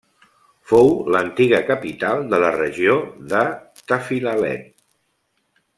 [0.69, 2.97] Fou l'antiga capital de la regió
[3.35, 3.43] de
[3.93, 4.65] Tafilalet.